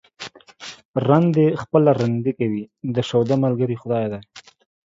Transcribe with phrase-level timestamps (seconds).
[1.07, 2.63] رند دي خپله رندي کوي،
[2.95, 4.19] د شوده ملگرى خداى دى.